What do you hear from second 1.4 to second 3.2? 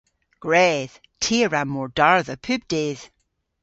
a wra mordardha pub dydh.